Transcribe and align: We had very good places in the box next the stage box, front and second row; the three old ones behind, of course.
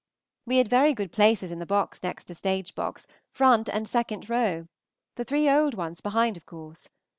We 0.47 0.57
had 0.57 0.67
very 0.67 0.95
good 0.95 1.11
places 1.11 1.51
in 1.51 1.59
the 1.59 1.65
box 1.67 2.01
next 2.01 2.25
the 2.27 2.33
stage 2.33 2.73
box, 2.73 3.05
front 3.29 3.69
and 3.69 3.87
second 3.87 4.31
row; 4.31 4.67
the 5.13 5.23
three 5.23 5.47
old 5.47 5.75
ones 5.75 6.01
behind, 6.01 6.37
of 6.37 6.47
course. 6.47 6.89